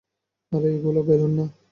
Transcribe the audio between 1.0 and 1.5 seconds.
Balloon না।